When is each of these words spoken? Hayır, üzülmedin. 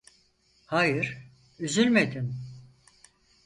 Hayır, 0.65 1.27
üzülmedin. 1.59 2.33